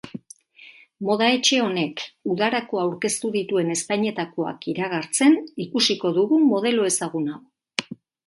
[1.07, 2.01] Moda etxe honek
[2.35, 5.37] udarako aurkeztu dituen ezpainetakoak iragartzen
[5.69, 7.39] ikudiko dugu modelo ezagun hau.